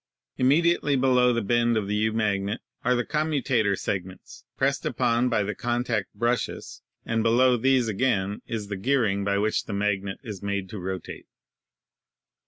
[0.39, 4.83] Im mediately below the bend of the U magnet are the com mutator segments, pressed
[4.83, 9.73] upon by the contact brushes, and below these again is the gearing by which the
[9.73, 11.27] magnet is made to rotate.